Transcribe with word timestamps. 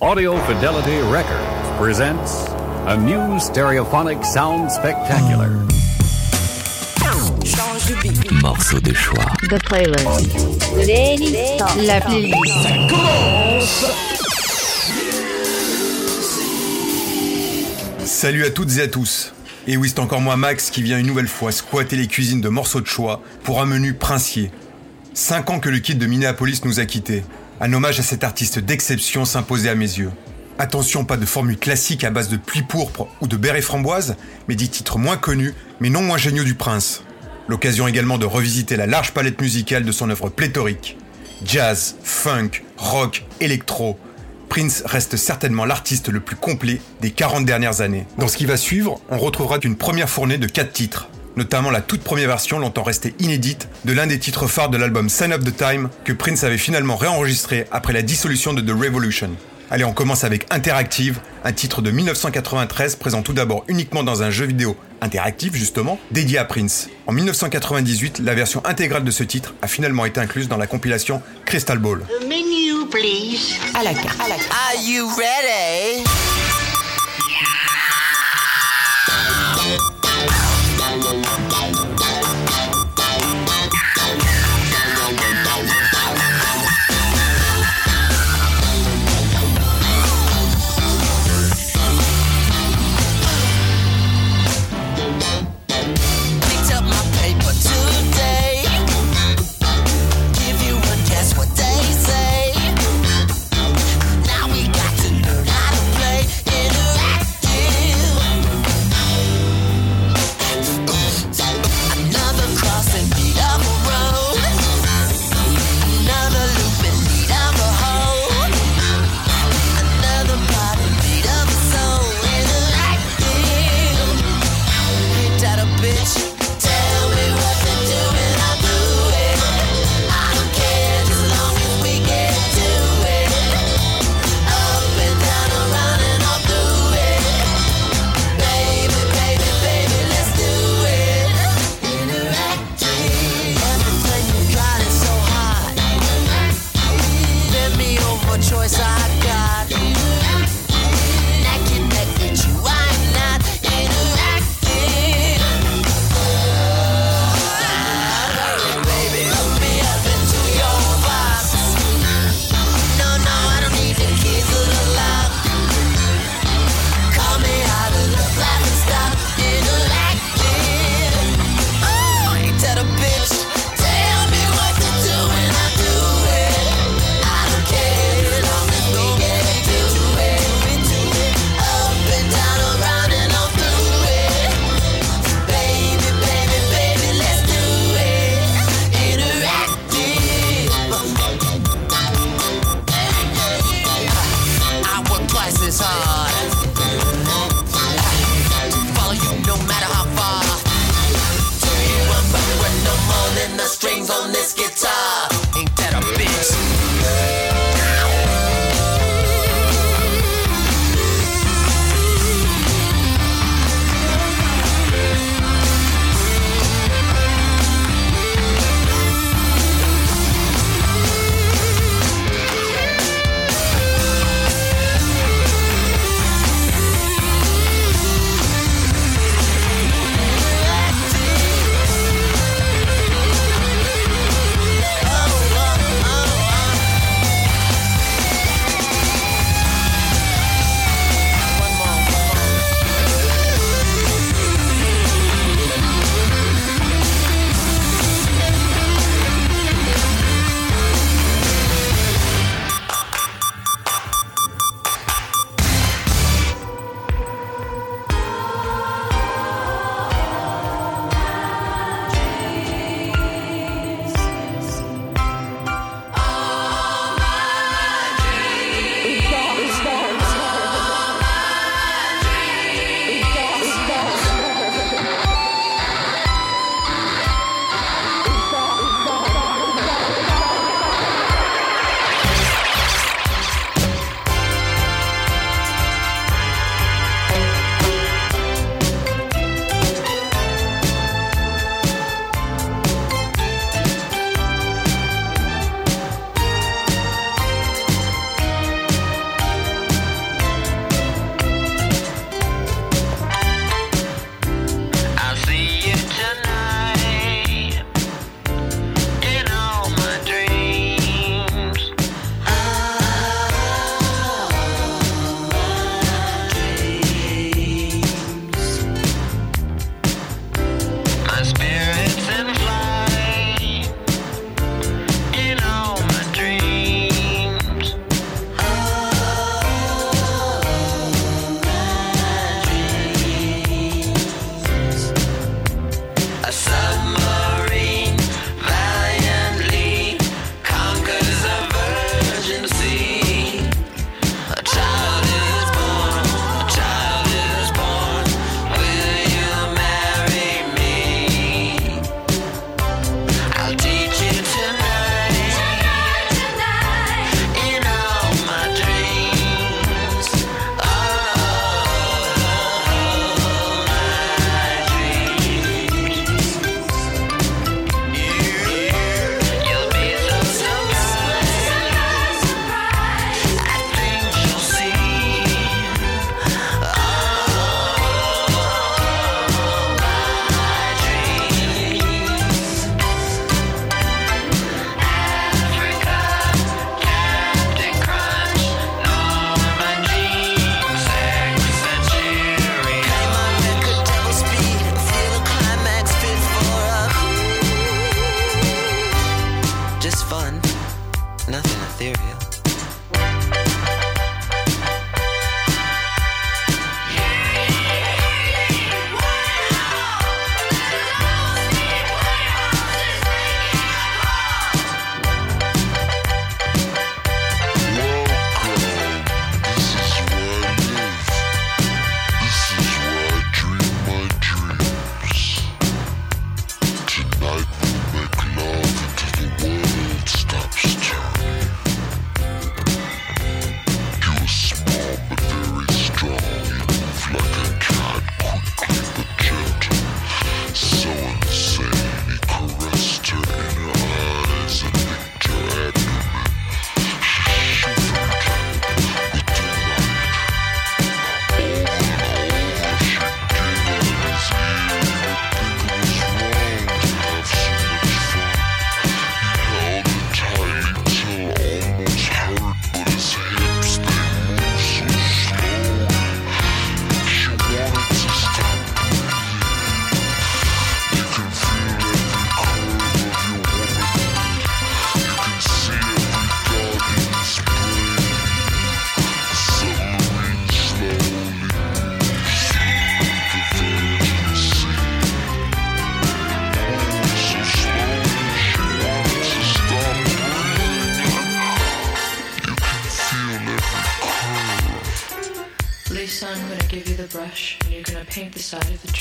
Audio 0.00 0.36
Fidelity 0.46 1.00
Records 1.10 1.76
presents 1.76 2.46
a 2.86 2.96
new 2.96 3.40
stereophonic 3.40 4.24
sound 4.24 4.70
spectacular. 4.70 5.50
Morceau 8.40 8.78
de 8.78 8.94
choix. 8.94 9.24
The 9.50 9.58
playlist. 9.64 10.36
La 11.84 12.00
playlist. 12.00 12.32
Salut 18.04 18.44
à 18.44 18.50
toutes 18.50 18.76
et 18.76 18.82
à 18.82 18.86
tous. 18.86 19.32
Et 19.66 19.76
oui, 19.76 19.88
c'est 19.88 19.98
encore 19.98 20.20
moi 20.20 20.36
Max 20.36 20.70
qui 20.70 20.82
vient 20.82 21.00
une 21.00 21.08
nouvelle 21.08 21.26
fois 21.26 21.50
squatter 21.50 21.96
les 21.96 22.06
cuisines 22.06 22.40
de 22.40 22.48
morceaux 22.48 22.80
de 22.80 22.86
choix 22.86 23.20
pour 23.42 23.60
un 23.60 23.66
menu 23.66 23.94
princier. 23.94 24.52
Cinq 25.12 25.50
ans 25.50 25.58
que 25.58 25.68
le 25.68 25.80
kid 25.80 25.98
de 25.98 26.06
Minneapolis 26.06 26.60
nous 26.64 26.78
a 26.78 26.86
quittés. 26.86 27.24
Un 27.60 27.72
hommage 27.72 27.98
à 27.98 28.04
cet 28.04 28.22
artiste 28.22 28.60
d'exception 28.60 29.24
s'imposait 29.24 29.68
à 29.68 29.74
mes 29.74 29.98
yeux. 29.98 30.12
Attention, 30.58 31.04
pas 31.04 31.16
de 31.16 31.26
formule 31.26 31.58
classique 31.58 32.04
à 32.04 32.10
base 32.10 32.28
de 32.28 32.36
pluie 32.36 32.62
pourpre 32.62 33.08
ou 33.20 33.26
de 33.26 33.36
béret 33.36 33.62
framboise, 33.62 34.16
mais 34.46 34.54
des 34.54 34.68
titres 34.68 34.98
moins 34.98 35.16
connus, 35.16 35.54
mais 35.80 35.90
non 35.90 36.02
moins 36.02 36.18
géniaux 36.18 36.44
du 36.44 36.54
prince. 36.54 37.02
L'occasion 37.48 37.88
également 37.88 38.18
de 38.18 38.26
revisiter 38.26 38.76
la 38.76 38.86
large 38.86 39.12
palette 39.12 39.40
musicale 39.40 39.84
de 39.84 39.90
son 39.90 40.08
œuvre 40.08 40.28
pléthorique. 40.28 40.96
Jazz, 41.44 41.96
funk, 42.04 42.62
rock, 42.76 43.24
électro. 43.40 43.98
Prince 44.48 44.82
reste 44.86 45.16
certainement 45.16 45.64
l'artiste 45.64 46.08
le 46.10 46.20
plus 46.20 46.36
complet 46.36 46.80
des 47.00 47.10
40 47.10 47.44
dernières 47.44 47.80
années. 47.80 48.06
Dans 48.18 48.28
ce 48.28 48.36
qui 48.36 48.46
va 48.46 48.56
suivre, 48.56 49.00
on 49.10 49.18
retrouvera 49.18 49.58
une 49.62 49.76
première 49.76 50.08
fournée 50.08 50.38
de 50.38 50.46
4 50.46 50.72
titres, 50.72 51.08
notamment 51.38 51.70
la 51.70 51.80
toute 51.80 52.02
première 52.02 52.28
version 52.28 52.58
longtemps 52.58 52.82
restée 52.82 53.14
inédite 53.20 53.68
de 53.84 53.92
l'un 53.92 54.06
des 54.06 54.18
titres 54.18 54.48
phares 54.48 54.68
de 54.68 54.76
l'album 54.76 55.08
Sign 55.08 55.32
of 55.32 55.44
the 55.44 55.56
Time 55.56 55.88
que 56.04 56.12
Prince 56.12 56.44
avait 56.44 56.58
finalement 56.58 56.96
réenregistré 56.96 57.66
après 57.70 57.92
la 57.92 58.02
dissolution 58.02 58.52
de 58.52 58.60
The 58.60 58.76
Revolution. 58.76 59.30
Allez, 59.70 59.84
on 59.84 59.92
commence 59.92 60.24
avec 60.24 60.46
Interactive, 60.50 61.20
un 61.44 61.52
titre 61.52 61.80
de 61.80 61.90
1993 61.90 62.96
présent 62.96 63.22
tout 63.22 63.34
d'abord 63.34 63.64
uniquement 63.68 64.02
dans 64.02 64.22
un 64.22 64.30
jeu 64.30 64.46
vidéo 64.46 64.76
interactif 65.00 65.54
justement, 65.54 66.00
dédié 66.10 66.38
à 66.38 66.44
Prince. 66.44 66.88
En 67.06 67.12
1998, 67.12 68.20
la 68.24 68.34
version 68.34 68.60
intégrale 68.66 69.04
de 69.04 69.10
ce 69.10 69.22
titre 69.22 69.54
a 69.62 69.68
finalement 69.68 70.06
été 70.06 70.20
incluse 70.20 70.48
dans 70.48 70.56
la 70.56 70.66
compilation 70.66 71.22
Crystal 71.44 71.78
Ball. 71.78 72.00
The 72.00 72.24
menu, 72.24 72.88
please. 72.90 73.54
À 73.78 73.84
la 73.84 73.94
carte. 73.94 74.18
Are 74.20 74.82
you 74.84 75.06
ready? 75.16 76.04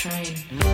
train. 0.09 0.67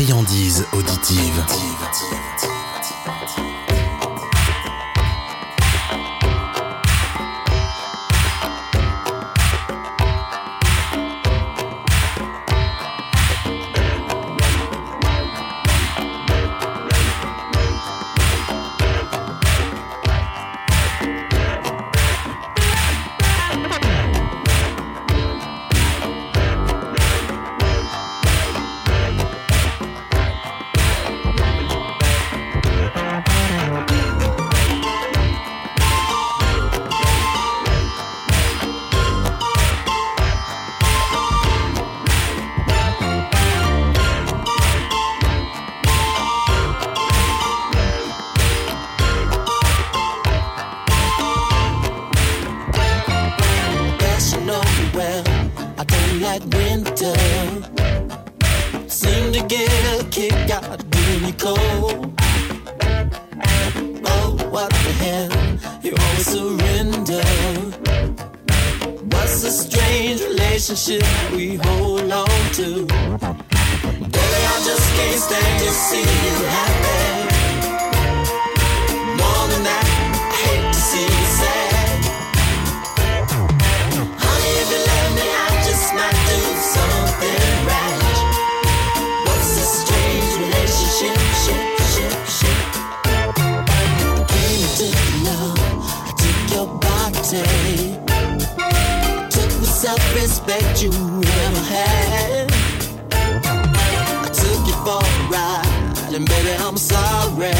friandise 0.00 0.64
auditive. 0.72 2.59
that 56.30 56.44
winter. 56.54 57.16
Seem 58.88 59.32
to 59.32 59.42
get 59.48 59.70
a 59.94 60.04
kick 60.10 60.50
out 60.50 60.80
when 60.94 61.24
you 61.26 61.32
cold. 61.32 62.12
Oh, 64.14 64.28
what 64.50 64.70
the 64.70 64.92
hell? 65.02 65.30
You 65.82 65.92
always 66.04 66.26
surrender. 66.34 67.24
What's 69.12 69.42
a 69.42 69.50
strange 69.50 70.20
relationship 70.22 71.04
we 71.32 71.56
hold 71.56 72.12
on 72.12 72.40
to? 72.58 72.86
Baby, 74.14 74.40
I 74.52 74.56
just 74.68 74.86
can't 74.96 75.20
stand 75.26 75.54
to 75.64 75.70
see 75.86 76.08
you 76.26 76.36
happy. 76.56 77.39
respect 100.20 100.82
you 100.82 100.90
ever 100.90 101.64
had. 101.74 102.52
I 103.10 104.28
took 104.28 104.60
you 104.68 104.76
for 104.84 105.00
a 105.00 105.14
ride, 105.32 106.14
and 106.14 106.26
baby, 106.28 106.52
I'm 106.58 106.76
sorry. 106.76 107.52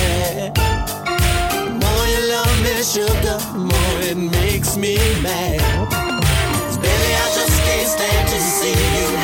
The 1.64 1.72
more 1.82 2.06
you 2.12 2.20
love 2.28 2.56
me, 2.64 2.82
sugar, 2.82 3.38
the 3.52 3.58
more 3.70 3.96
it 4.10 4.16
makes 4.16 4.76
me 4.76 4.96
mad. 5.22 5.60
Baby, 6.82 7.10
I 7.24 7.26
just 7.38 7.56
can't 7.64 7.88
stand 7.88 8.28
to 8.28 8.38
see 8.40 8.76
you. 8.96 9.19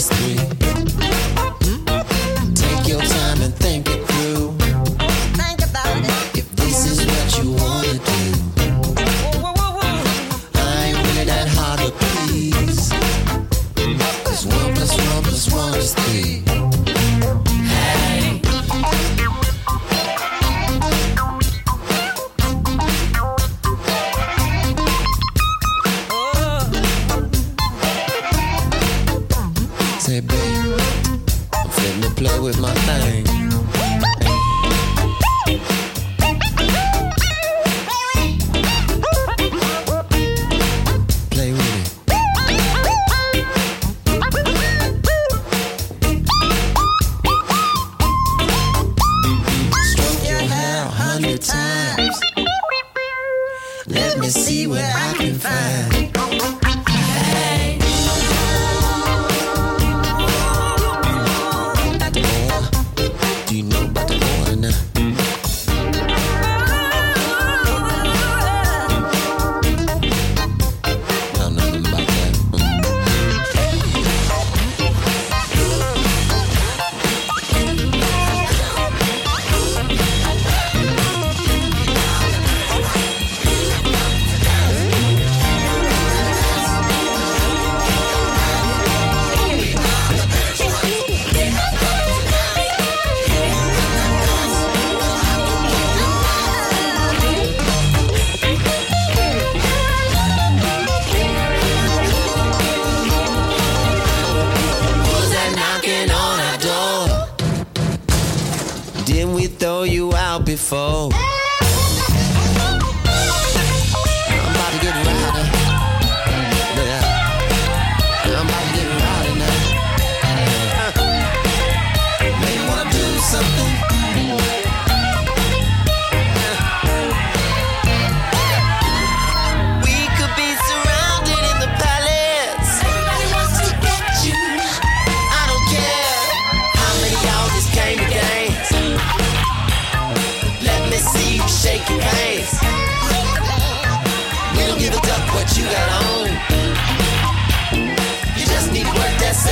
street 0.00 0.69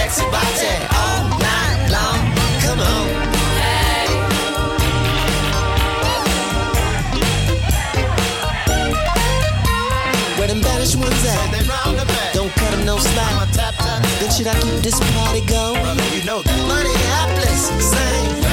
sexy 0.08 0.24
body 0.30 0.72
all 0.96 1.28
night 1.38 1.88
long. 1.92 2.20
Come 2.64 2.80
on. 2.80 3.08
Hey. 3.60 4.08
Where 10.38 10.48
them 10.48 10.60
baddest 10.60 10.96
ones 10.96 11.24
at? 11.26 12.32
Don't 12.32 12.50
cut 12.52 12.70
them 12.70 12.86
no 12.86 12.98
slack. 12.98 13.48
Then 14.20 14.30
should 14.30 14.46
I 14.46 14.54
keep 14.60 14.82
this 14.82 14.98
party 15.14 15.40
going? 15.42 15.98
You 16.16 16.24
know 16.24 16.42
that. 16.42 16.68
Money 16.68 16.94
helpless, 17.12 17.68
sing. 17.84 18.47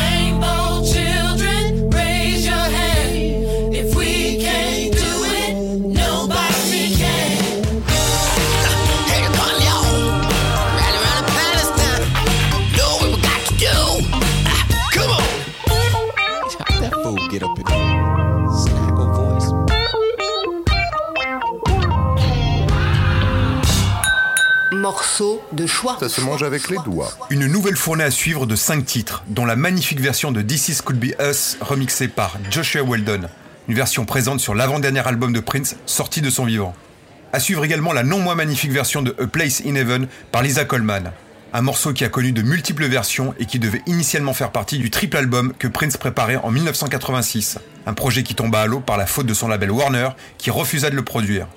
Ça 25.99 26.09
se 26.09 26.21
mange 26.21 26.41
avec 26.41 26.69
les 26.69 26.77
doigts. 26.83 27.11
Une 27.29 27.45
nouvelle 27.45 27.75
fournée 27.75 28.03
à 28.03 28.11
suivre 28.11 28.47
de 28.47 28.55
5 28.55 28.83
titres, 28.85 29.23
dont 29.27 29.45
la 29.45 29.55
magnifique 29.55 29.99
version 29.99 30.31
de 30.31 30.41
This 30.41 30.69
Is 30.69 30.77
Could 30.83 30.99
Be 30.99 31.13
Us, 31.21 31.57
remixée 31.61 32.07
par 32.07 32.37
Joshua 32.49 32.81
Weldon. 32.83 33.21
Une 33.67 33.75
version 33.75 34.05
présente 34.05 34.39
sur 34.39 34.55
l'avant-dernier 34.55 35.07
album 35.07 35.31
de 35.31 35.39
Prince, 35.39 35.75
sorti 35.85 36.21
de 36.21 36.29
son 36.31 36.45
vivant. 36.45 36.75
À 37.33 37.39
suivre 37.39 37.63
également 37.63 37.93
la 37.93 38.03
non 38.03 38.19
moins 38.19 38.35
magnifique 38.35 38.71
version 38.71 39.03
de 39.03 39.15
A 39.21 39.27
Place 39.27 39.61
in 39.65 39.75
Heaven 39.75 40.07
par 40.31 40.41
Lisa 40.41 40.65
Coleman. 40.65 41.11
Un 41.53 41.61
morceau 41.61 41.93
qui 41.93 42.03
a 42.03 42.09
connu 42.09 42.31
de 42.31 42.41
multiples 42.41 42.85
versions 42.85 43.35
et 43.39 43.45
qui 43.45 43.59
devait 43.59 43.83
initialement 43.85 44.33
faire 44.33 44.51
partie 44.51 44.79
du 44.79 44.89
triple 44.89 45.17
album 45.17 45.53
que 45.57 45.67
Prince 45.67 45.97
préparait 45.97 46.37
en 46.37 46.49
1986. 46.49 47.59
Un 47.85 47.93
projet 47.93 48.23
qui 48.23 48.33
tomba 48.33 48.61
à 48.61 48.65
l'eau 48.65 48.79
par 48.79 48.97
la 48.97 49.05
faute 49.05 49.27
de 49.27 49.33
son 49.35 49.47
label 49.47 49.71
Warner, 49.71 50.09
qui 50.37 50.49
refusa 50.49 50.89
de 50.89 50.95
le 50.95 51.03
produire. 51.03 51.47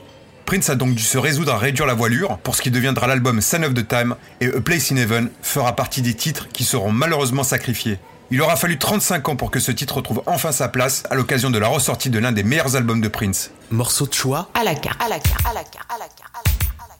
Prince 0.49 0.71
a 0.71 0.77
donc 0.77 0.95
dû 0.95 1.03
se 1.03 1.19
résoudre 1.19 1.53
à 1.53 1.59
réduire 1.59 1.85
la 1.85 1.93
voilure 1.93 2.39
pour 2.39 2.57
ce 2.57 2.63
qui 2.63 2.71
deviendra 2.71 3.07
l'album 3.07 3.43
Son 3.43 3.63
of 3.65 3.75
the 3.75 3.87
Time 3.87 4.17
et 4.41 4.47
A 4.47 4.63
Place 4.63 4.91
in 4.91 4.97
Heaven 4.97 5.29
fera 5.43 5.77
partie 5.77 6.01
des 6.01 6.15
titres 6.15 6.49
qui 6.49 6.65
seront 6.65 6.91
malheureusement 6.91 7.43
sacrifiés. 7.43 7.99
Il 8.31 8.41
aura 8.41 8.57
fallu 8.57 8.79
35 8.79 9.29
ans 9.29 9.37
pour 9.37 9.51
que 9.51 9.61
ce 9.61 9.73
titre 9.73 9.97
retrouve 9.97 10.23
enfin 10.25 10.51
sa 10.51 10.69
place 10.69 11.03
à 11.11 11.17
l'occasion 11.17 11.51
de 11.51 11.59
la 11.59 11.69
ressortie 11.69 12.09
de 12.09 12.19
l'un 12.19 12.33
des 12.33 12.45
meilleurs 12.45 12.77
albums 12.77 13.03
de 13.03 13.09
Prince. 13.09 13.51
Morceau 13.71 14.07
de 14.07 14.15
choix 14.15 14.49
À 14.55 14.65
la 14.65 14.75
carte. 14.75 14.99
À 15.03 15.11
la 15.11 15.19
carte. 15.19 15.45
À 15.45 15.53
la 15.53 15.65
carte. 15.65 15.87
À 15.91 15.99
la 15.99 16.07
carte. 16.07 16.33
À 16.35 16.39
la 16.41 16.55
carte. 16.57 16.73
À 16.79 16.89
la 16.89 16.95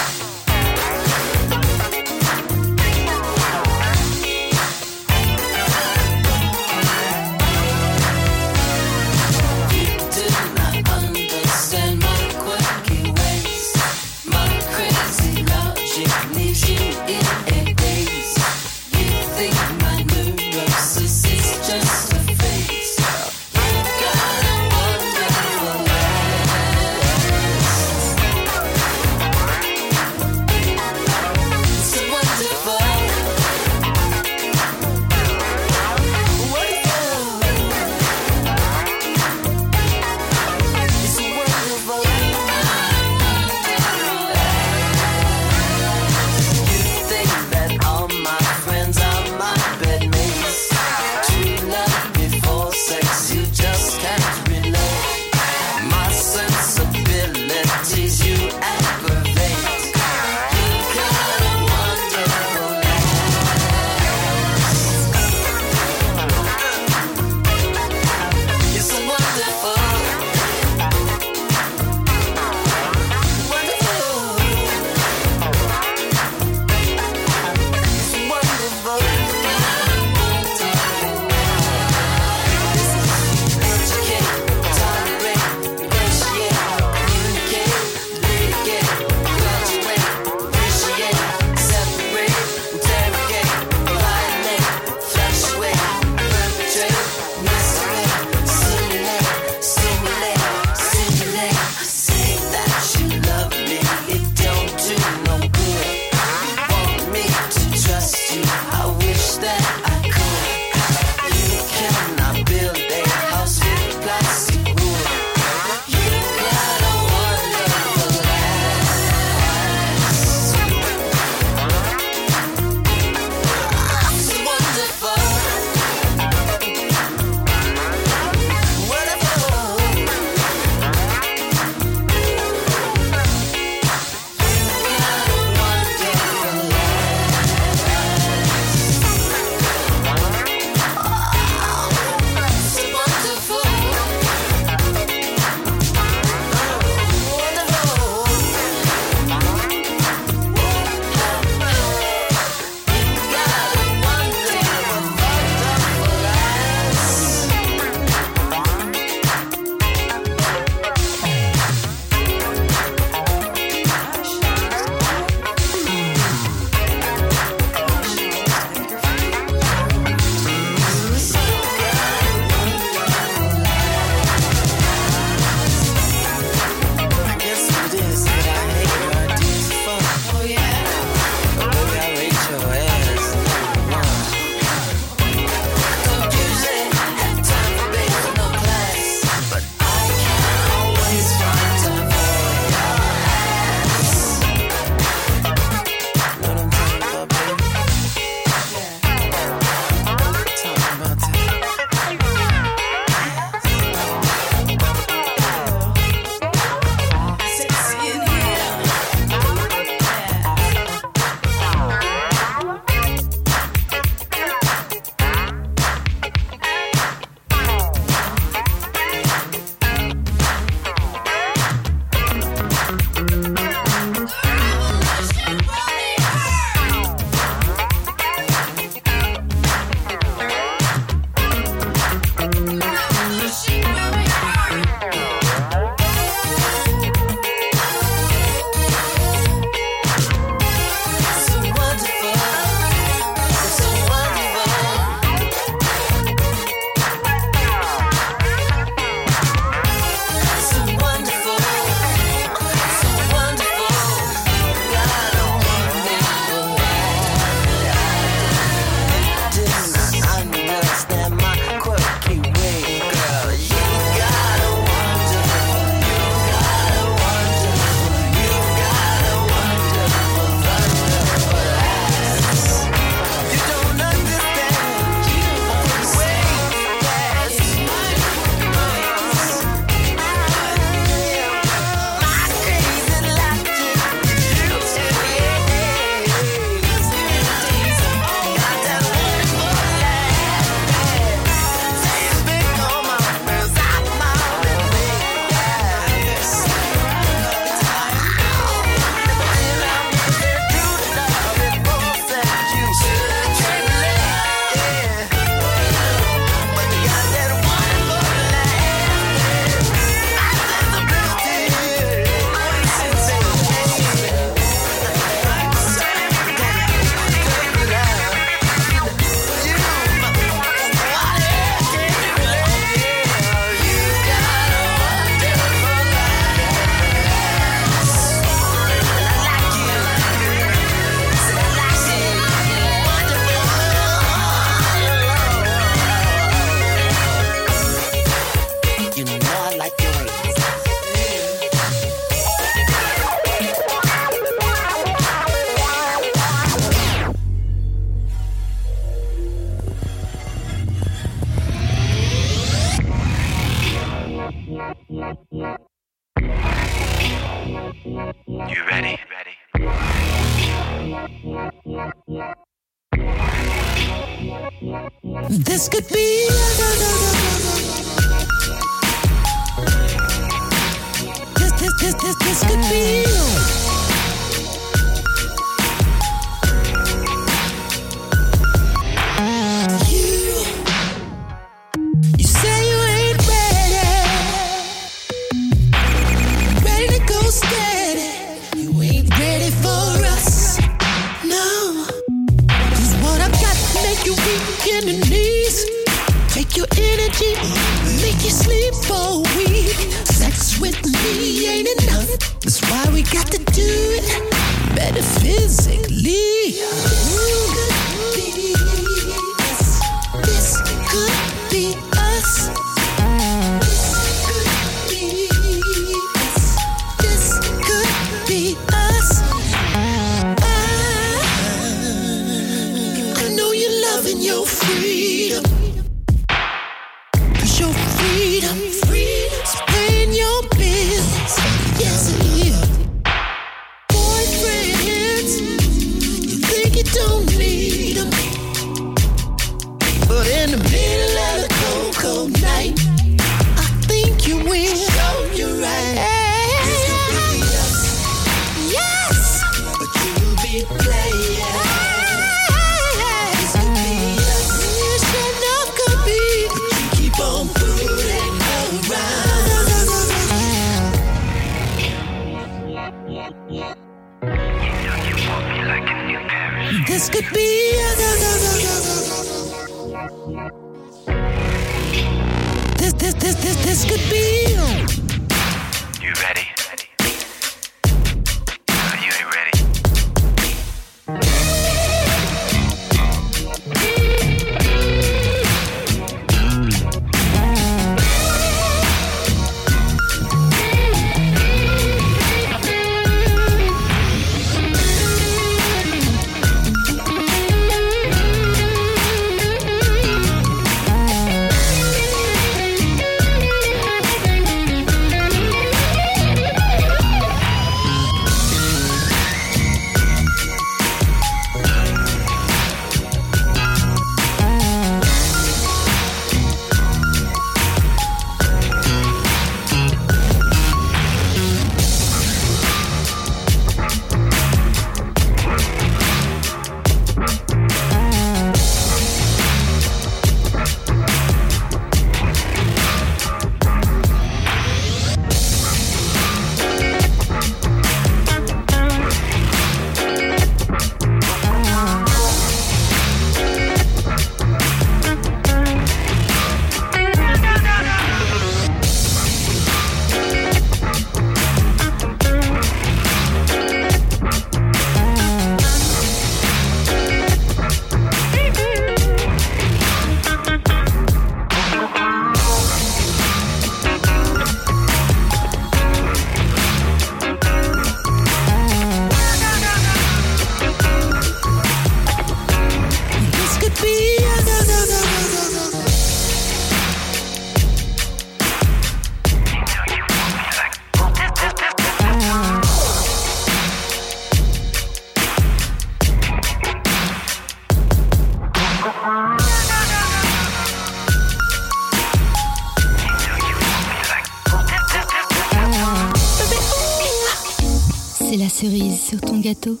gâteau, 599.71 600.00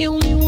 Cause 0.00 0.39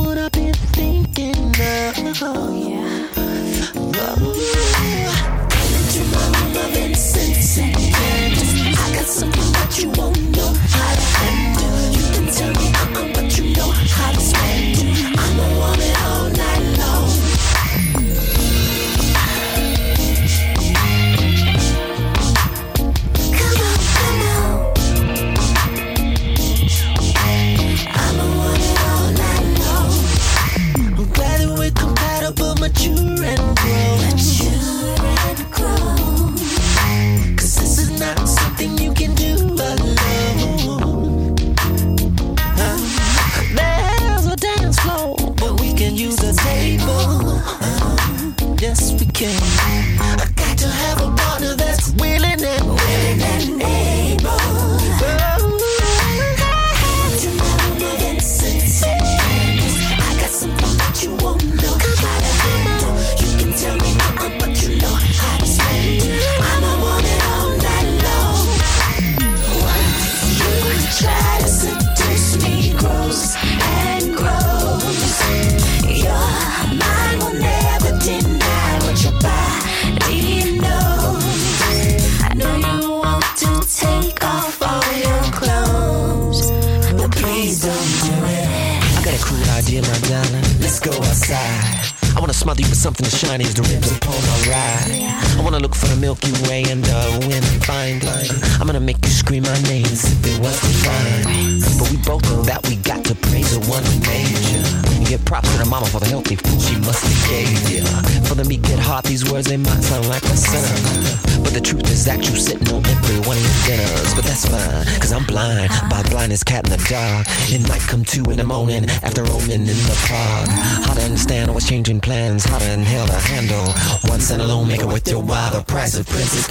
while. 125.83 125.91
The 125.91 125.95
price 125.95 126.01
of 126.01 126.07
Princess 126.07 126.42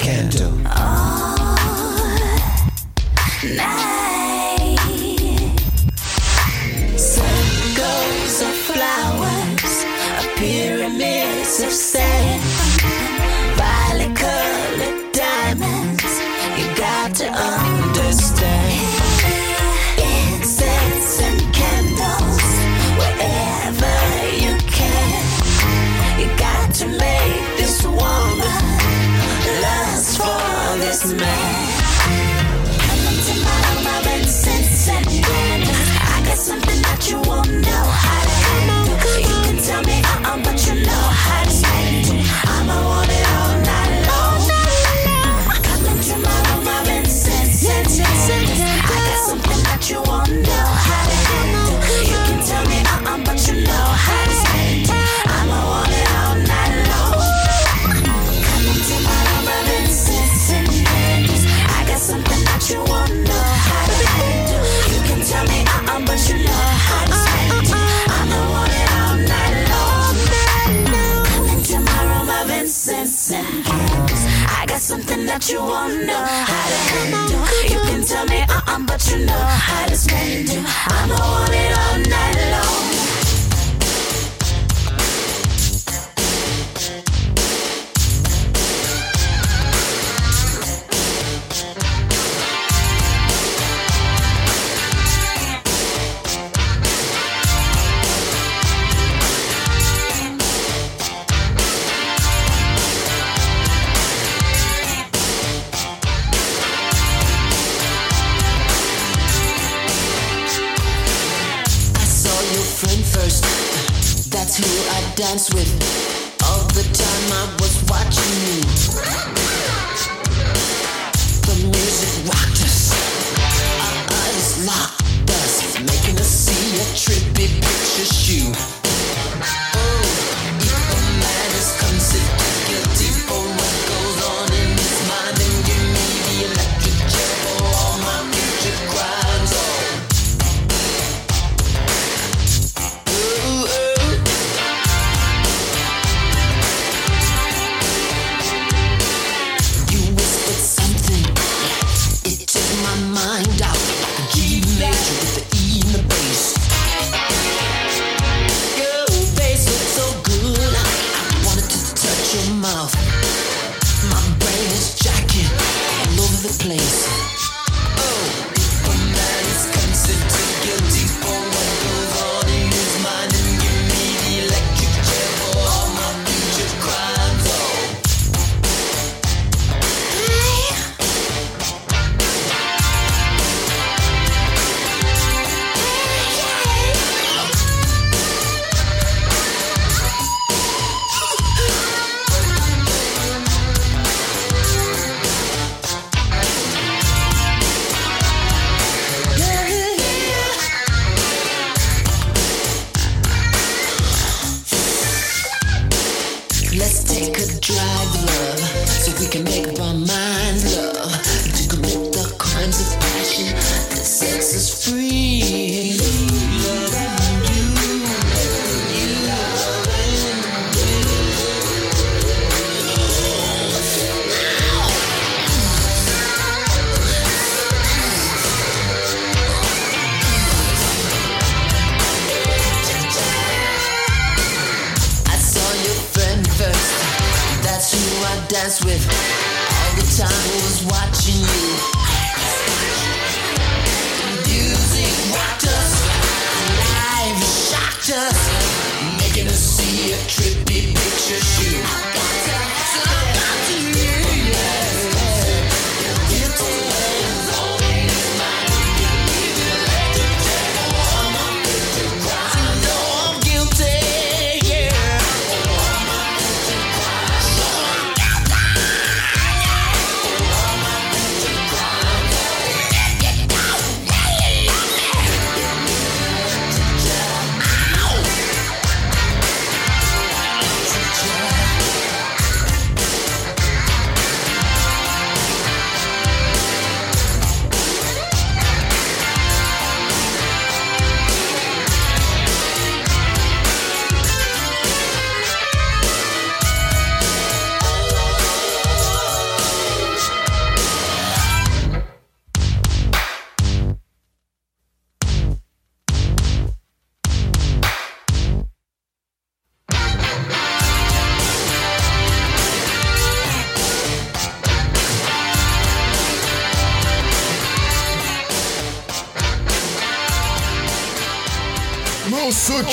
morceau 322.41 322.81
de 322.83 322.91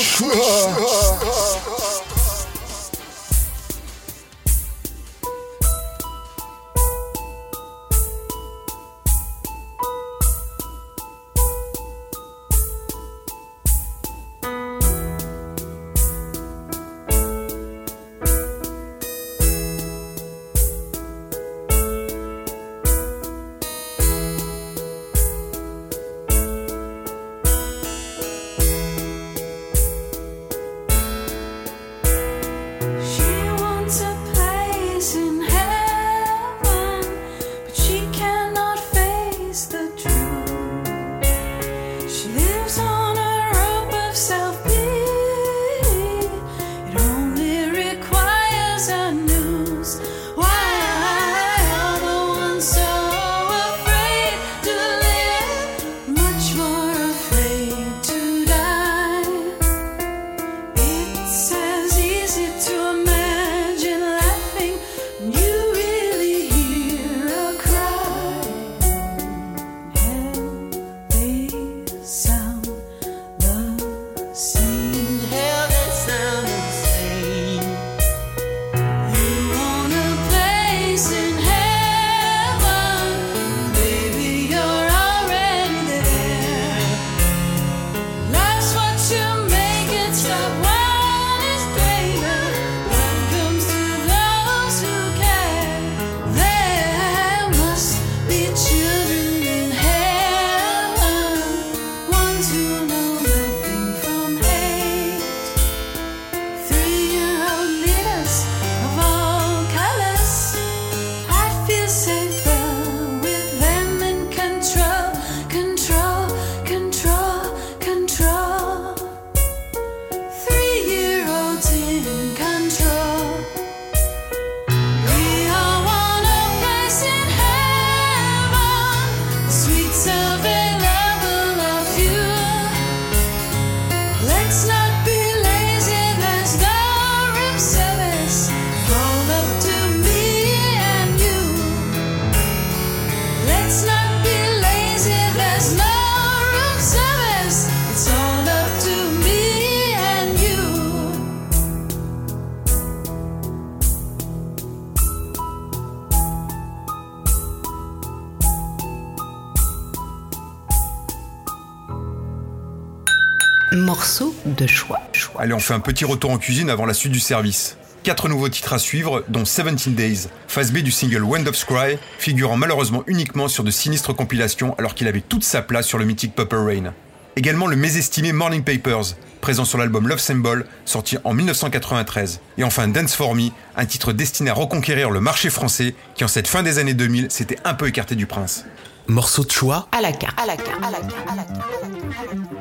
de 164.58 164.66
choix. 164.66 165.00
Allez, 165.38 165.52
on 165.52 165.60
fait 165.60 165.74
un 165.74 165.80
petit 165.80 166.04
retour 166.04 166.30
en 166.30 166.38
cuisine 166.38 166.70
avant 166.70 166.86
la 166.86 166.94
suite 166.94 167.12
du 167.12 167.20
service. 167.20 167.76
Quatre 168.02 168.28
nouveaux 168.28 168.48
titres 168.48 168.72
à 168.72 168.78
suivre, 168.78 169.24
dont 169.28 169.42
17 169.42 169.94
Days, 169.94 170.28
phase 170.46 170.72
B 170.72 170.78
du 170.78 170.90
single 170.90 171.22
Wind 171.22 171.46
of 171.48 171.56
Scry, 171.56 171.98
figurant 172.18 172.56
malheureusement 172.56 173.02
uniquement 173.06 173.48
sur 173.48 173.64
de 173.64 173.70
sinistres 173.70 174.14
compilations 174.14 174.74
alors 174.78 174.94
qu'il 174.94 175.08
avait 175.08 175.20
toute 175.20 175.44
sa 175.44 175.62
place 175.62 175.86
sur 175.86 175.98
le 175.98 176.04
mythique 176.04 176.34
Purple 176.34 176.56
Rain. 176.56 176.94
Également 177.36 177.66
le 177.66 177.76
mésestimé 177.76 178.32
Morning 178.32 178.64
Papers, 178.64 179.14
présent 179.40 179.64
sur 179.64 179.78
l'album 179.78 180.08
Love 180.08 180.18
Symbol, 180.18 180.66
sorti 180.84 181.18
en 181.22 181.34
1993. 181.34 182.40
Et 182.56 182.64
enfin 182.64 182.88
Dance 182.88 183.14
For 183.14 183.34
Me, 183.34 183.50
un 183.76 183.86
titre 183.86 184.12
destiné 184.12 184.50
à 184.50 184.54
reconquérir 184.54 185.10
le 185.10 185.20
marché 185.20 185.50
français 185.50 185.94
qui 186.14 186.24
en 186.24 186.28
cette 186.28 186.48
fin 186.48 186.62
des 186.62 186.78
années 186.78 186.94
2000 186.94 187.30
s'était 187.30 187.58
un 187.64 187.74
peu 187.74 187.86
écarté 187.86 188.16
du 188.16 188.26
prince. 188.26 188.64
Morceau 189.06 189.44
de 189.44 189.50
choix? 189.50 189.88
À 189.92 190.00
la 190.00 190.12
carte. 190.12 190.38
À 190.38 190.46
la 190.46 190.56
carte, 190.56 190.82
à 190.82 190.90
la 190.90 190.98
carte, 190.98 191.14
à 191.30 191.36
la 191.36 191.44
carte, 191.44 192.57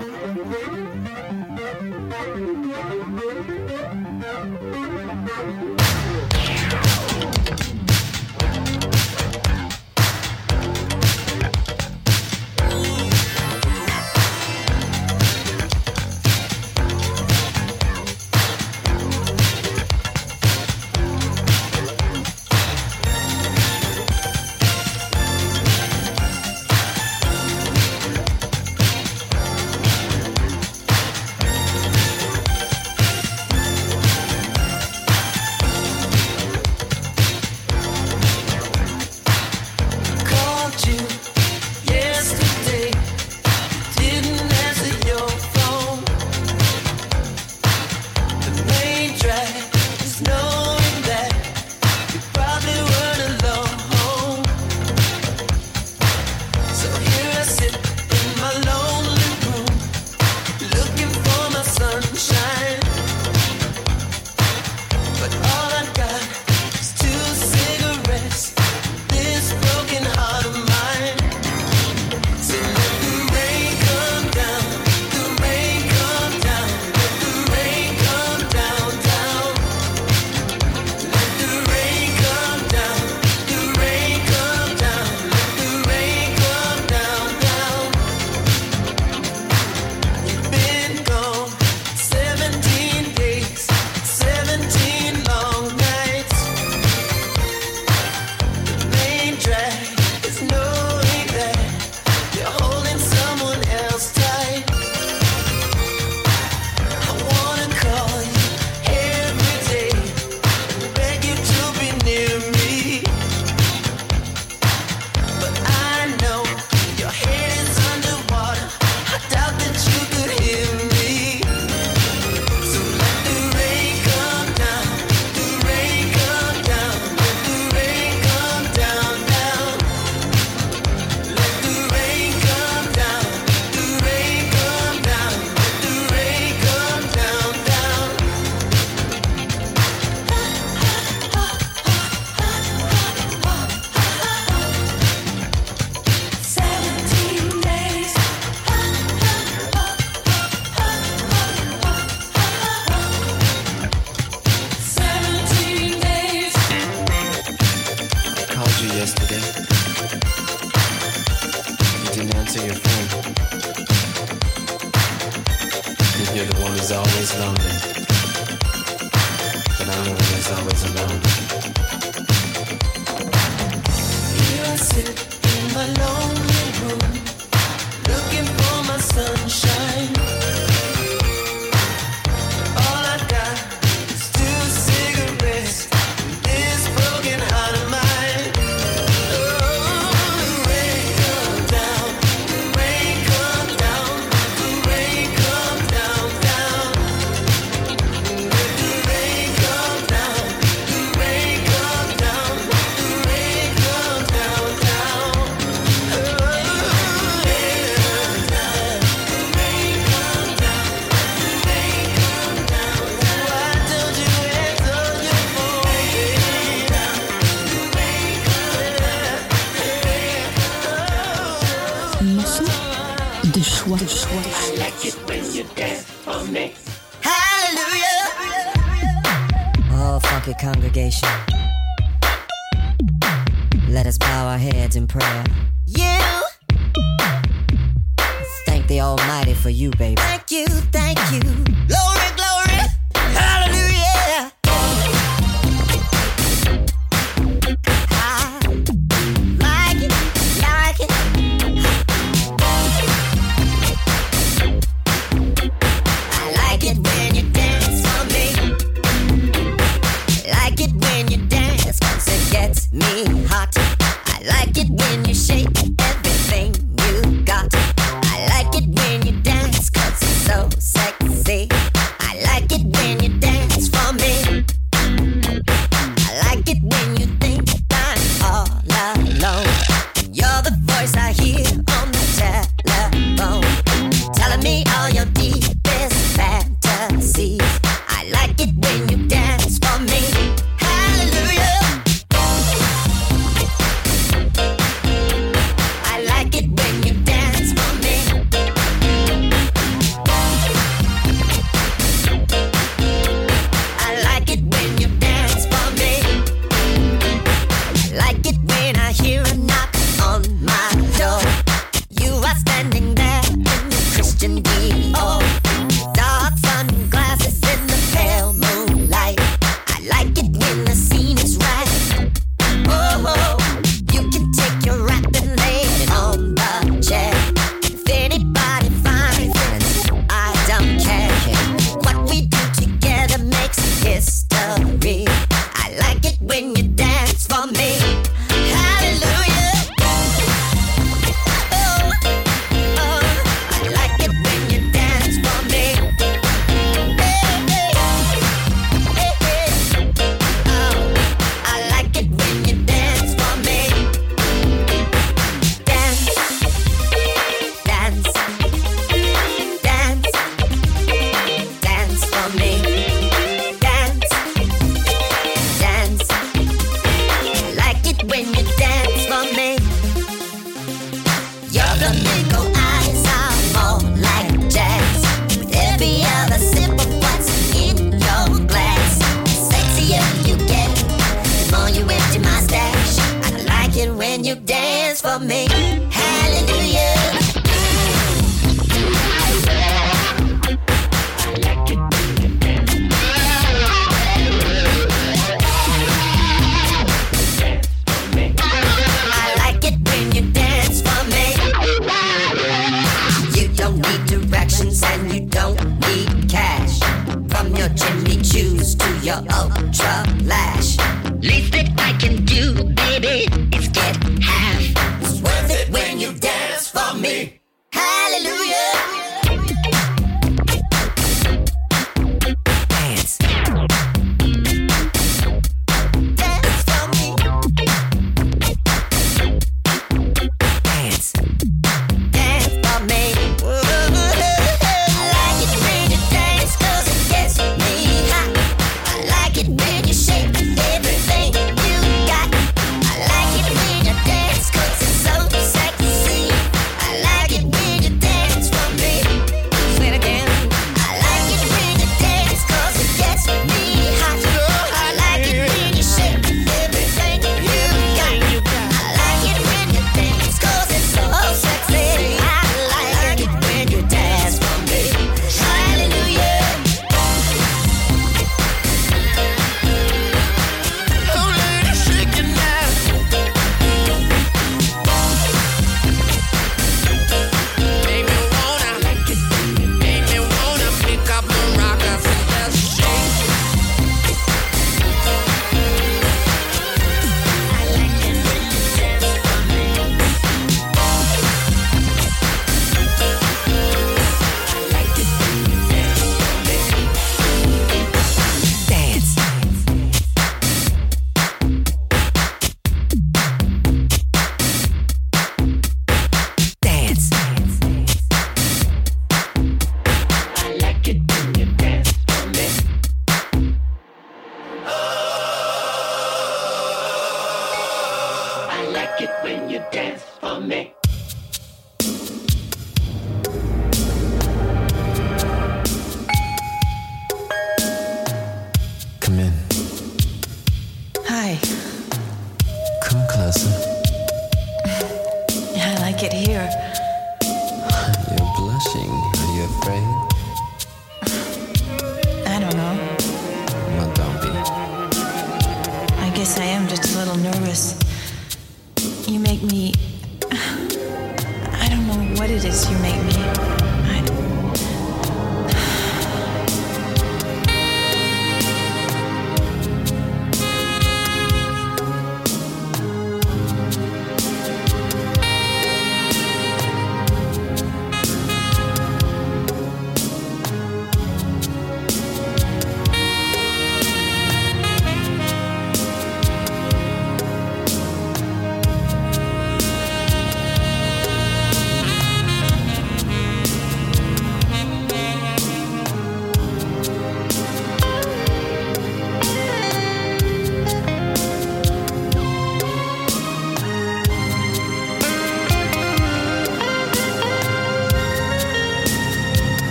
You 549.27 549.41
make 549.41 549.61
me. 549.61 549.93
I 550.51 551.89
don't 551.89 552.07
know 552.07 552.39
what 552.39 552.49
it 552.49 552.63
is 552.63 552.89
you 552.89 552.97
make 552.99 553.21
me. 553.25 553.46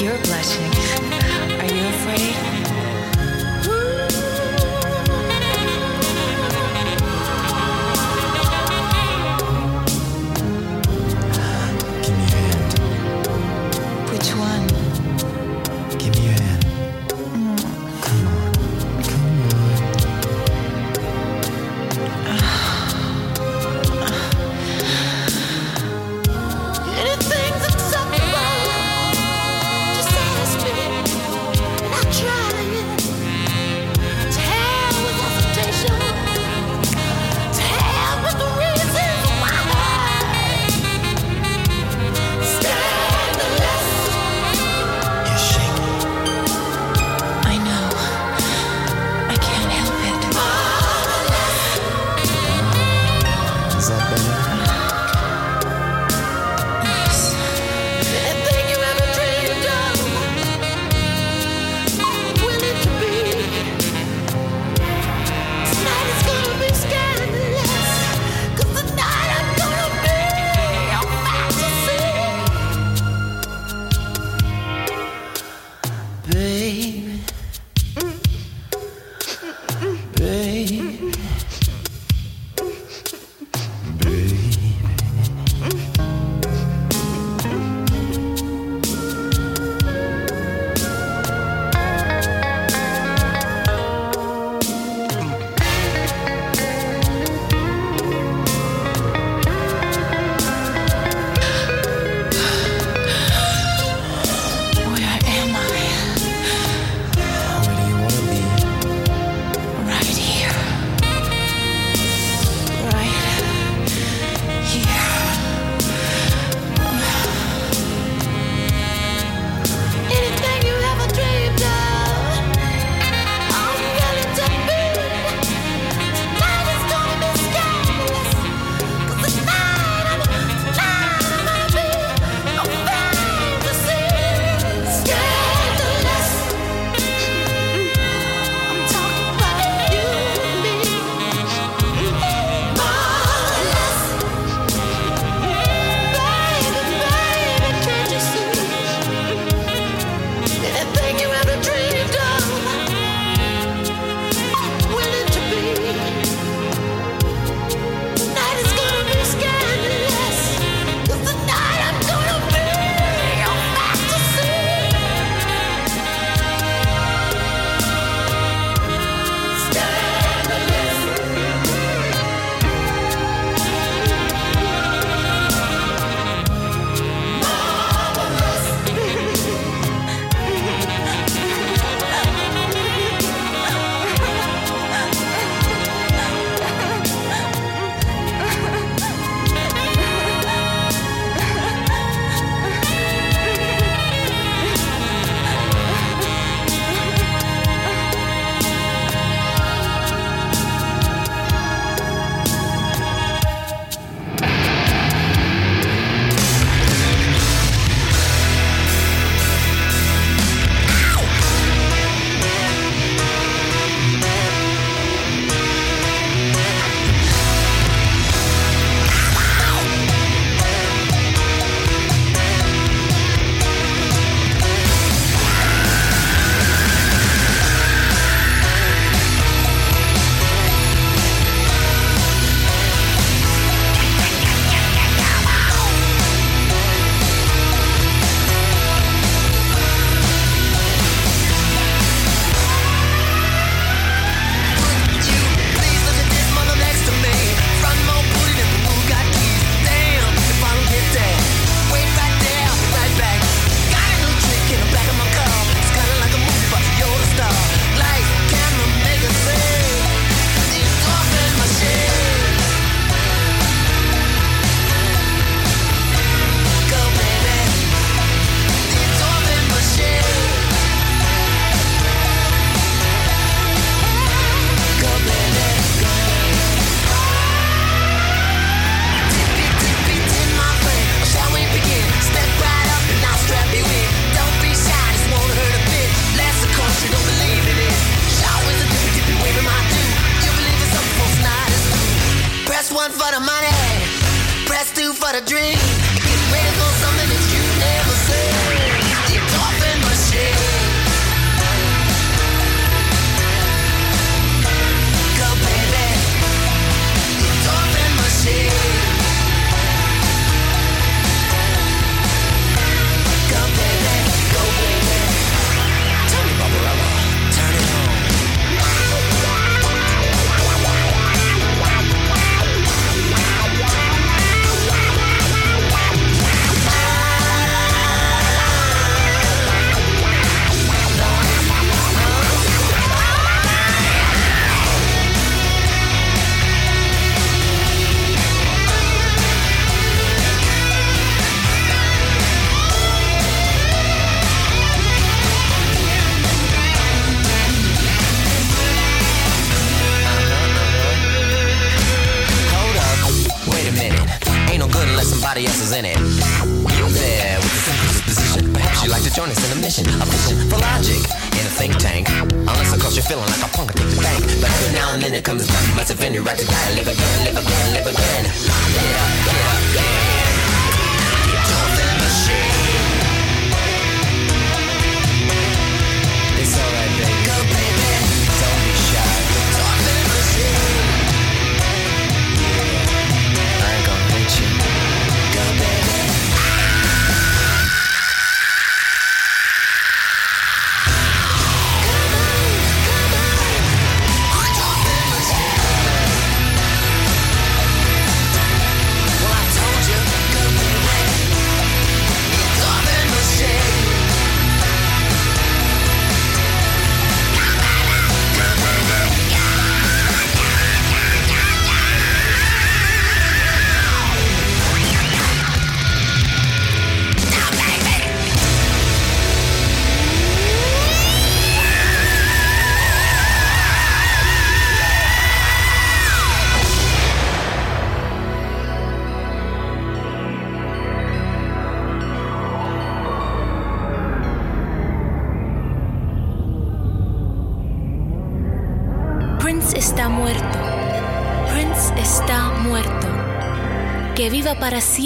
you're 0.00 0.18
blushing. 0.18 0.72
Are 1.58 1.74
you 1.74 1.86
afraid? 1.88 2.57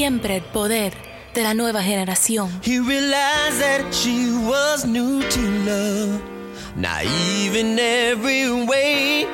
siempre 0.03 0.35
el 0.35 0.43
poder 0.43 0.93
de 1.33 1.43
la 1.45 1.55
nueva 1.55 1.81
generación. 1.81 2.51
He 2.61 2.81
realized 2.81 3.61
that 3.61 3.95
she 3.95 4.33
was 4.49 4.85
new 4.85 5.23
to 5.23 5.41
love, 5.65 6.21
naive 6.75 7.55
in 7.55 7.79
every 7.79 8.51
way. 8.67 9.29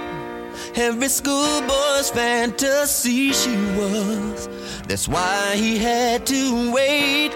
Every 0.74 1.08
schoolboy's 1.08 2.10
fantasy 2.10 3.32
she 3.32 3.56
was. 3.78 4.46
That's 4.86 5.08
why 5.08 5.56
he 5.56 5.78
had 5.78 6.26
to 6.26 6.70
wait. 6.70 7.32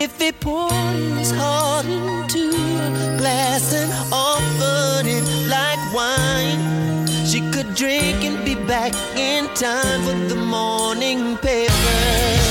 If 0.00 0.18
he 0.18 0.32
poured 0.32 0.72
his 1.18 1.30
heart 1.30 1.86
into 1.86 2.50
a 2.50 3.16
glass 3.16 3.72
and 3.72 3.92
offered 4.12 5.06
it 5.06 5.22
like 5.46 5.94
wine. 5.94 6.89
She 7.30 7.48
could 7.52 7.76
drink 7.76 8.24
and 8.24 8.44
be 8.44 8.56
back 8.56 8.92
in 9.16 9.46
time 9.54 10.02
for 10.02 10.34
the 10.34 10.34
morning 10.34 11.36
paper. 11.36 12.49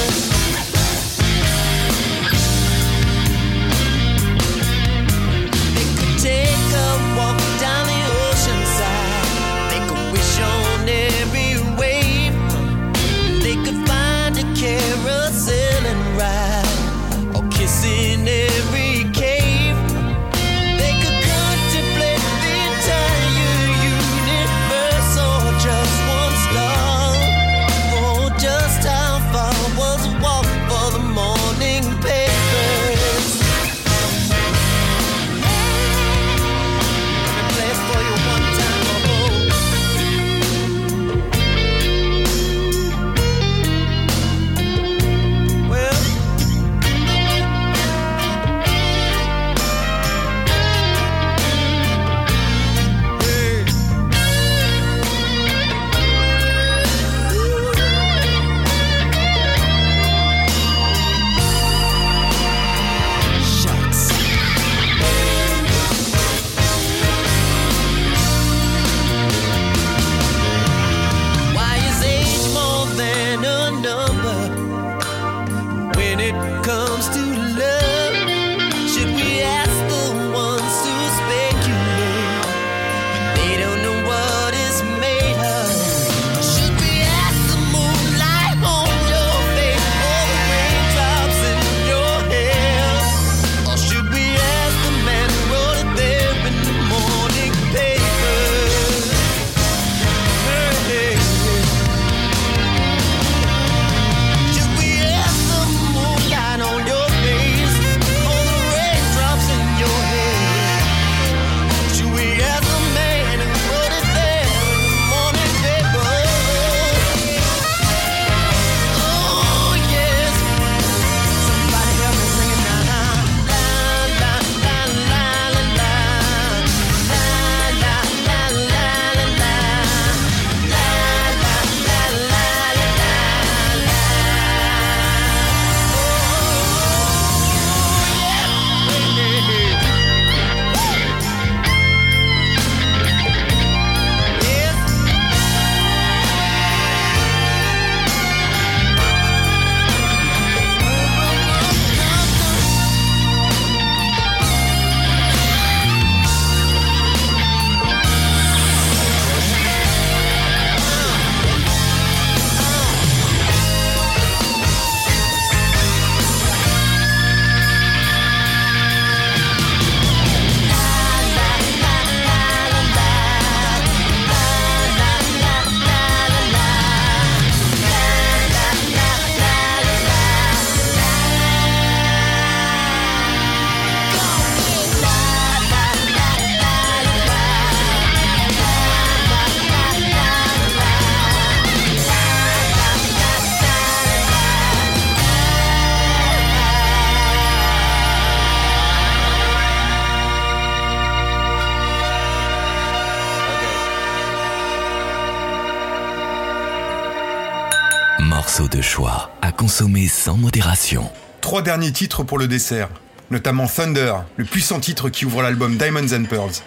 derniers 211.70 211.91
titres 211.91 212.24
pour 212.24 212.40
le 212.40 212.48
dessert, 212.48 212.90
notamment 213.30 213.68
Thunder, 213.68 214.16
le 214.38 214.44
puissant 214.44 214.80
titre 214.80 215.10
qui 215.10 215.26
ouvre 215.26 215.44
l'album 215.44 215.78
Diamonds 215.78 216.16
and 216.16 216.24
Pearls. 216.28 216.64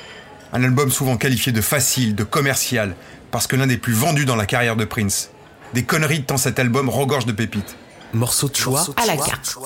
Un 0.53 0.63
album 0.63 0.93
souvent 0.93 1.17
qualifié 1.17 1.51
de 1.51 1.61
facile, 1.61 2.15
de 2.15 2.23
commercial, 2.23 2.95
parce 3.33 3.49
que 3.49 3.57
l'un 3.57 3.67
des 3.67 3.79
plus 3.79 3.95
vendus 3.95 4.27
dans 4.27 4.37
la 4.37 4.47
carrière 4.47 4.77
de 4.77 4.85
Prince. 4.85 5.31
Des 5.75 5.83
conneries 5.83 6.23
tant 6.23 6.37
cet 6.37 6.61
album 6.61 6.89
regorge 6.89 7.27
de 7.27 7.33
pépites. 7.33 7.75
Morceau 8.13 8.49
de 8.49 8.55
choix 8.55 8.85
à 8.97 9.07
la 9.07 9.17
carte. 9.17 9.59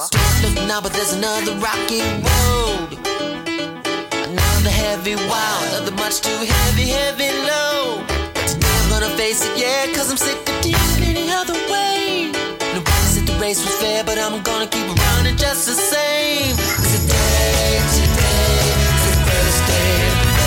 place 13.46 13.64
was 13.64 13.76
fair, 13.76 14.02
but 14.02 14.18
I'm 14.18 14.42
gonna 14.42 14.66
keep 14.66 14.88
running 14.88 15.36
just 15.36 15.66
the 15.66 15.74
same. 15.74 16.56
Today, 16.90 17.78
today, 17.94 18.72
the 19.06 19.12
first 19.26 19.60
day, 19.70 19.98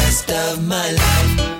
best 0.03 0.31
of 0.31 0.67
my 0.67 0.91
life. 0.91 1.58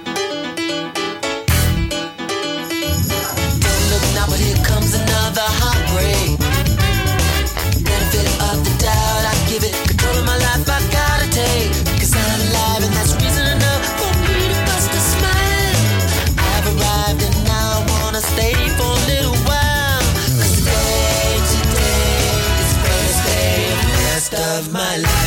of 24.60 24.74
my 24.74 24.98
life. 24.98 25.19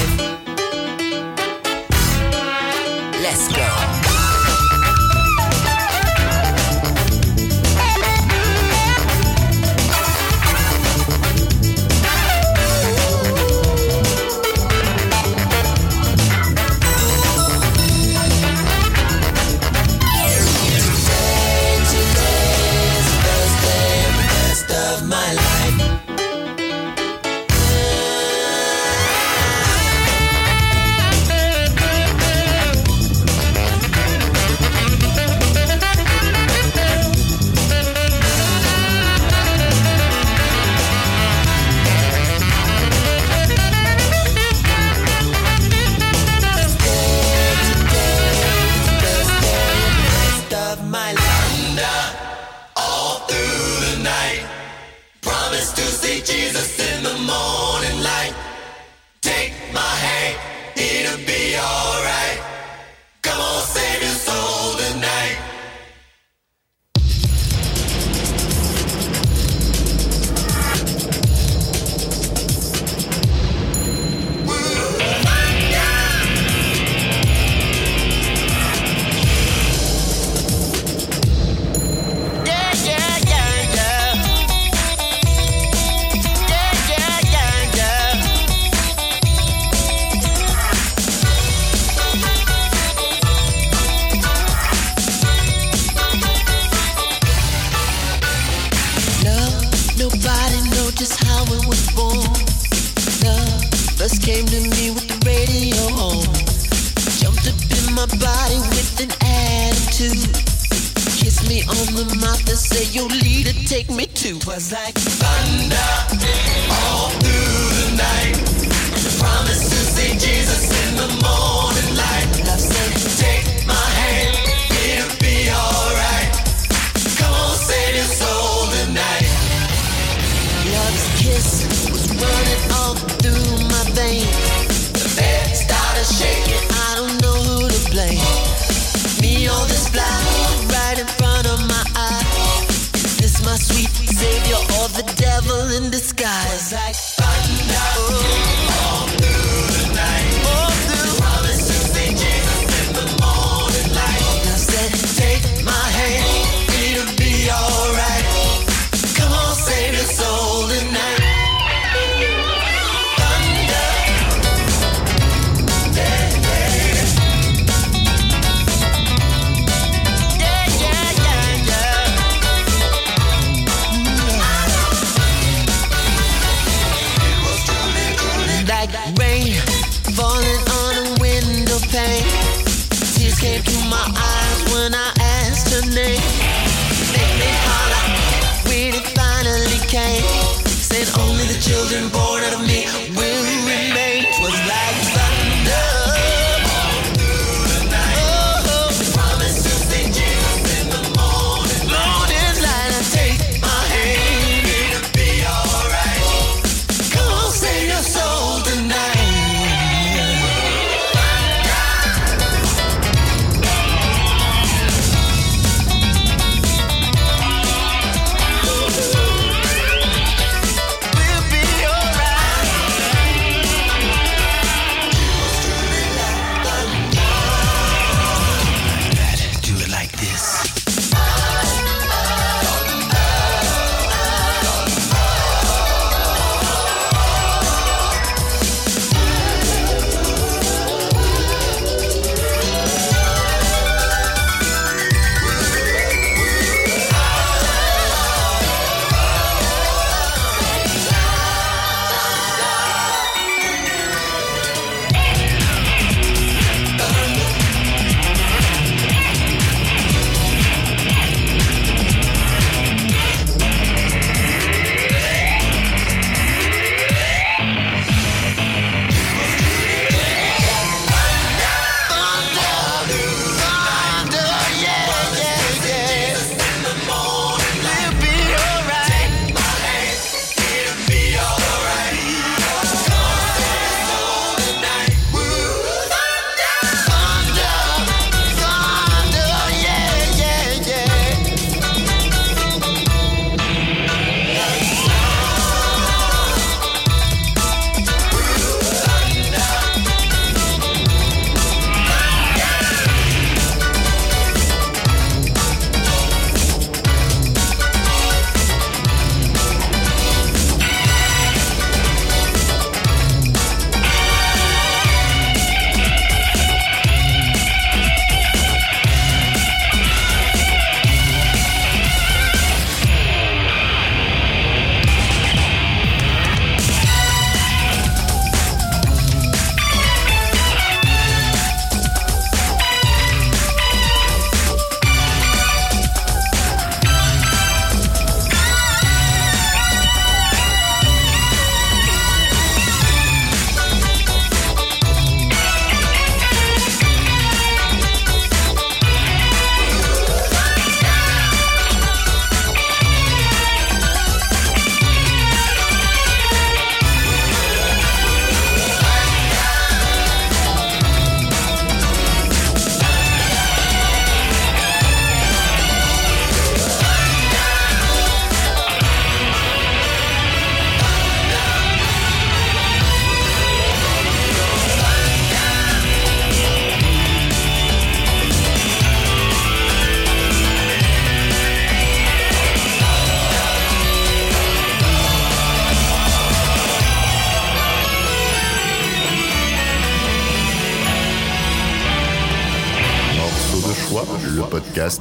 like 146.72 147.11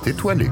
étoilé. 0.06 0.51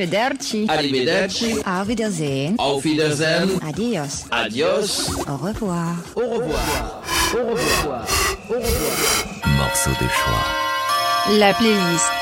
Arrivederci. 0.00 0.66
Arrivederci. 0.66 1.60
Arrivederci. 1.64 2.54
Auf 2.56 2.84
Wiedersehen. 2.84 3.60
Adios. 3.62 4.24
Adios. 4.30 5.10
Au 5.26 5.36
revoir. 5.36 5.96
Au 6.14 6.20
revoir. 6.20 7.02
Au 7.34 7.38
revoir. 7.38 8.06
Au 8.48 8.54
revoir. 8.54 9.36
Morceau 9.58 9.90
de 9.90 10.08
choix. 10.08 11.38
La 11.38 11.52
playlist. 11.52 12.19